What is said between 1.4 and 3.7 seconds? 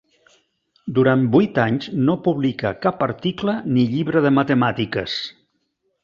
anys no publicà cap article